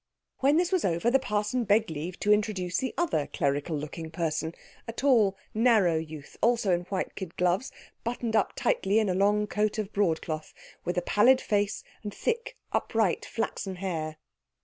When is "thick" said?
12.15-12.57